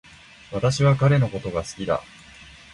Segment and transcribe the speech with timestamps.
[0.51, 2.01] 私は彼のことが好きだ